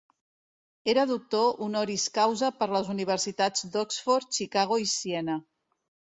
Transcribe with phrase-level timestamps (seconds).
[0.93, 5.39] Era doctor honoris causa per les universitats d'Oxford, Chicago i Siena.